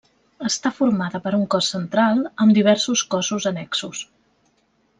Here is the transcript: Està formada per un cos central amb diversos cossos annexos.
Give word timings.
Està 0.47 0.69
formada 0.77 1.21
per 1.25 1.33
un 1.39 1.43
cos 1.55 1.67
central 1.75 2.23
amb 2.45 2.57
diversos 2.59 3.05
cossos 3.13 3.47
annexos. 3.53 4.03